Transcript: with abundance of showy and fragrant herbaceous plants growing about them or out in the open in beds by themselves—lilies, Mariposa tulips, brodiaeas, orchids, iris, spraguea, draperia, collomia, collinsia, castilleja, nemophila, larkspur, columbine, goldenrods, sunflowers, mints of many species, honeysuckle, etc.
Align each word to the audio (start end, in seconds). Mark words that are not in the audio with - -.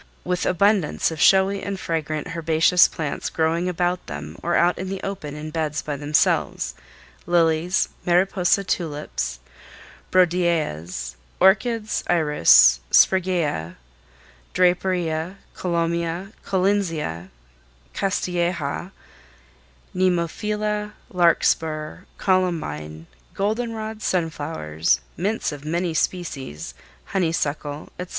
with 0.23 0.47
abundance 0.47 1.11
of 1.11 1.21
showy 1.21 1.61
and 1.61 1.79
fragrant 1.79 2.29
herbaceous 2.35 2.87
plants 2.87 3.29
growing 3.29 3.69
about 3.69 4.03
them 4.07 4.35
or 4.41 4.55
out 4.55 4.79
in 4.79 4.89
the 4.89 4.99
open 5.03 5.35
in 5.35 5.51
beds 5.51 5.83
by 5.83 5.95
themselves—lilies, 5.95 7.87
Mariposa 8.03 8.63
tulips, 8.63 9.39
brodiaeas, 10.09 11.15
orchids, 11.39 12.03
iris, 12.07 12.79
spraguea, 12.89 13.77
draperia, 14.55 15.35
collomia, 15.55 16.33
collinsia, 16.43 17.29
castilleja, 17.93 18.89
nemophila, 19.93 20.93
larkspur, 21.13 22.05
columbine, 22.17 23.05
goldenrods, 23.35 24.01
sunflowers, 24.03 24.99
mints 25.15 25.51
of 25.51 25.63
many 25.63 25.93
species, 25.93 26.73
honeysuckle, 27.05 27.89
etc. 27.99 28.09